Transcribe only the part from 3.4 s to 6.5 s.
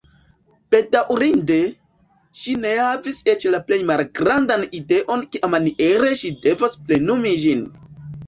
la plej malgrandan ideon kiamaniere ŝi